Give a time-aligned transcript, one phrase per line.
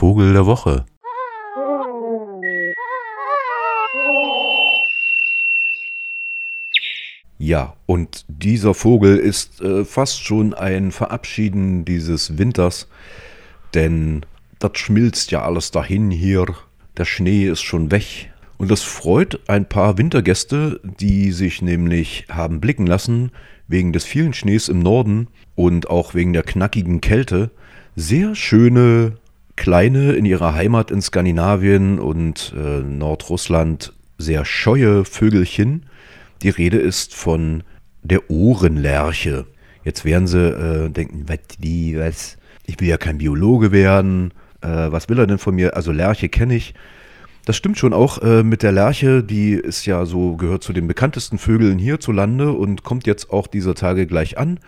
[0.00, 0.86] Vogel der Woche.
[7.36, 12.88] Ja, und dieser Vogel ist äh, fast schon ein Verabschieden dieses Winters,
[13.74, 14.24] denn
[14.58, 16.46] das schmilzt ja alles dahin hier,
[16.96, 18.32] der Schnee ist schon weg.
[18.56, 23.32] Und das freut ein paar Wintergäste, die sich nämlich haben blicken lassen,
[23.68, 27.50] wegen des vielen Schnees im Norden und auch wegen der knackigen Kälte,
[27.96, 29.19] sehr schöne
[29.60, 35.84] kleine in ihrer Heimat in Skandinavien und äh, Nordrussland sehr scheue Vögelchen.
[36.40, 37.62] Die Rede ist von
[38.02, 39.44] der Ohrenlerche.
[39.84, 42.38] Jetzt werden sie äh, denken, was die, was?
[42.64, 44.32] Ich will ja kein Biologe werden.
[44.62, 45.76] Äh, was will er denn von mir?
[45.76, 46.72] Also Lerche kenne ich.
[47.44, 50.88] Das stimmt schon auch äh, mit der Lerche, die ist ja so, gehört zu den
[50.88, 54.58] bekanntesten Vögeln hierzulande und kommt jetzt auch dieser Tage gleich an.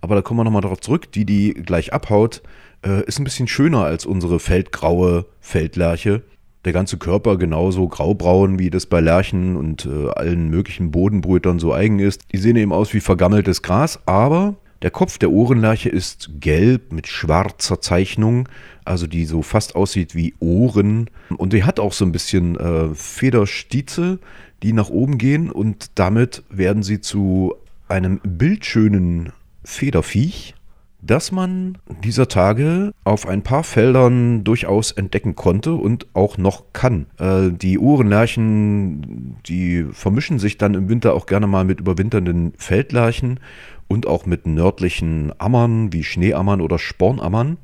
[0.00, 2.40] Aber da kommen wir nochmal darauf zurück, die, die gleich abhaut,
[2.84, 6.22] äh, ist ein bisschen schöner als unsere feldgraue Feldlerche.
[6.64, 11.72] Der ganze Körper genauso graubraun, wie das bei Lerchen und äh, allen möglichen Bodenbrütern so
[11.72, 12.22] eigen ist.
[12.32, 17.08] Die sehen eben aus wie vergammeltes Gras, aber der Kopf der Ohrenlerche ist gelb mit
[17.08, 18.48] schwarzer Zeichnung,
[18.84, 21.10] also die so fast aussieht wie Ohren.
[21.36, 24.20] Und die hat auch so ein bisschen äh, Federstieze,
[24.62, 27.54] die nach oben gehen und damit werden sie zu
[27.88, 29.32] einem bildschönen
[29.64, 30.54] Federviech
[31.00, 37.06] das man dieser Tage auf ein paar Feldern durchaus entdecken konnte und auch noch kann.
[37.18, 43.40] Äh, die Uhrenlerchen, die vermischen sich dann im Winter auch gerne mal mit überwinternden Feldlerchen
[43.86, 47.58] und auch mit nördlichen Ammern wie Schneeammern oder Spornammern.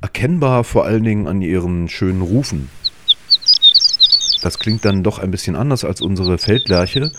[0.00, 2.68] Erkennbar vor allen Dingen an ihren schönen Rufen.
[4.42, 7.10] Das klingt dann doch ein bisschen anders als unsere Feldlerche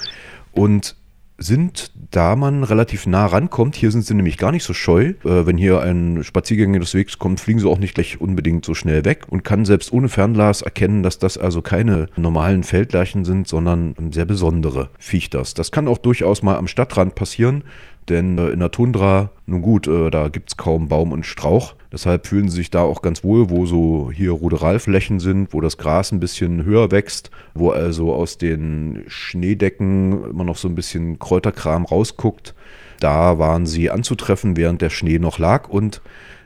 [0.51, 0.95] und
[1.37, 5.13] sind, da man relativ nah rankommt, hier sind sie nämlich gar nicht so scheu.
[5.23, 8.73] Äh, wenn hier ein Spaziergänger des Wegs kommt, fliegen sie auch nicht gleich unbedingt so
[8.73, 13.47] schnell weg und kann selbst ohne Fernglas erkennen, dass das also keine normalen Feldleichen sind,
[13.47, 15.53] sondern sehr besondere Viechters.
[15.53, 17.63] Das kann auch durchaus mal am Stadtrand passieren,
[18.09, 21.75] denn äh, in der Tundra, nun gut, äh, da gibt es kaum Baum und Strauch.
[21.91, 25.77] Deshalb fühlen sie sich da auch ganz wohl, wo so hier Ruderalflächen sind, wo das
[25.77, 31.19] Gras ein bisschen höher wächst, wo also aus den Schneedecken immer noch so ein bisschen
[31.19, 32.53] Kräuterkram rausguckt.
[32.99, 36.01] Da waren sie anzutreffen, während der Schnee noch lag und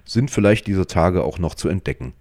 [0.06, 2.14] sind vielleicht dieser Tage auch noch zu entdecken.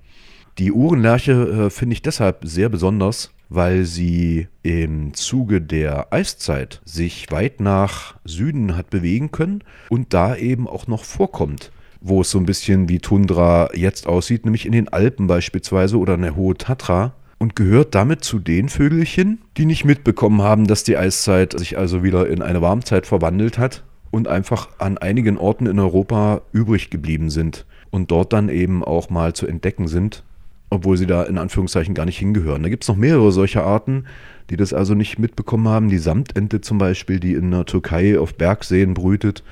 [0.59, 7.31] Die Uhrenlerche äh, finde ich deshalb sehr besonders, weil sie im Zuge der Eiszeit sich
[7.31, 12.39] weit nach Süden hat bewegen können und da eben auch noch vorkommt, wo es so
[12.39, 16.57] ein bisschen wie Tundra jetzt aussieht, nämlich in den Alpen beispielsweise oder in der Hohe
[16.57, 17.15] Tatra.
[17.41, 22.03] Und gehört damit zu den Vögelchen, die nicht mitbekommen haben, dass die Eiszeit sich also
[22.03, 27.31] wieder in eine Warmzeit verwandelt hat und einfach an einigen Orten in Europa übrig geblieben
[27.31, 30.25] sind und dort dann eben auch mal zu entdecken sind
[30.71, 32.63] obwohl sie da in Anführungszeichen gar nicht hingehören.
[32.63, 34.05] Da gibt es noch mehrere solcher Arten,
[34.51, 35.89] die das also nicht mitbekommen haben.
[35.89, 39.43] Die Samtente zum Beispiel, die in der Türkei auf Bergseen brütet.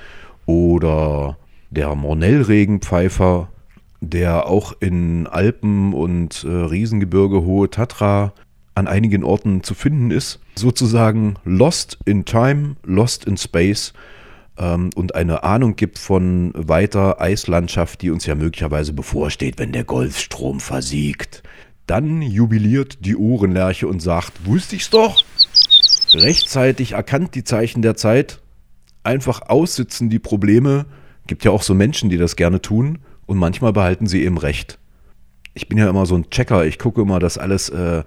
[0.47, 1.39] Oder
[1.71, 3.49] der Mornellregenpfeifer,
[4.01, 8.33] der auch in Alpen und äh, Riesengebirge, Hohe Tatra
[8.75, 10.39] an einigen Orten zu finden ist.
[10.55, 13.95] Sozusagen lost in time, lost in space
[14.59, 19.85] ähm, und eine Ahnung gibt von weiter Eislandschaft, die uns ja möglicherweise bevorsteht, wenn der
[19.85, 21.43] Golfstrom versiegt.
[21.87, 25.25] Dann jubiliert die Ohrenlerche und sagt, wusste ich's doch?
[26.15, 28.41] Rechtzeitig erkannt die Zeichen der Zeit,
[29.03, 30.87] einfach aussitzen die Probleme.
[31.27, 34.79] Gibt ja auch so Menschen, die das gerne tun und manchmal behalten sie eben recht.
[35.55, 38.03] Ich bin ja immer so ein Checker, ich gucke immer, dass alles äh,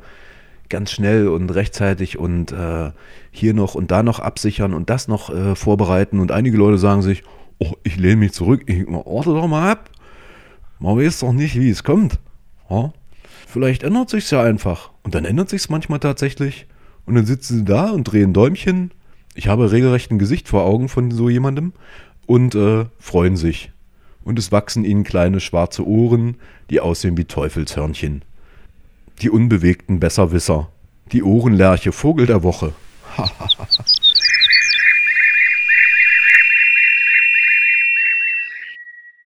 [0.70, 2.92] ganz schnell und rechtzeitig und äh,
[3.32, 6.20] hier noch und da noch absichern und das noch äh, vorbereiten.
[6.20, 7.24] Und einige Leute sagen sich,
[7.58, 9.90] oh, ich lehne mich zurück, ich warte doch mal ab.
[10.80, 12.20] Man weiß doch nicht, wie es kommt.
[12.70, 12.94] Ja?
[13.48, 14.92] Vielleicht ändert sich ja einfach.
[15.04, 16.68] Und dann ändert sich es manchmal tatsächlich.
[17.06, 18.92] Und dann sitzen sie da und drehen Däumchen.
[19.36, 21.74] Ich habe regelrecht ein Gesicht vor Augen von so jemandem
[22.26, 23.72] und äh, freuen sich.
[24.24, 26.36] Und es wachsen ihnen kleine schwarze Ohren,
[26.70, 28.24] die aussehen wie Teufelshörnchen
[29.22, 30.70] die unbewegten Besserwisser,
[31.12, 32.74] die Ohrenlerche, Vogel der Woche.